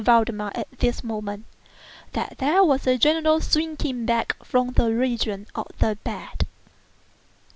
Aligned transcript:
Valdemar 0.03 0.51
at 0.55 0.67
this 0.79 1.03
moment, 1.03 1.45
that 2.13 2.39
there 2.39 2.63
was 2.63 2.87
a 2.87 2.97
general 2.97 3.39
shrinking 3.39 4.03
back 4.03 4.35
from 4.43 4.69
the 4.71 4.91
region 4.91 5.45
of 5.53 5.67
the 5.77 5.95
bed. 6.03 6.43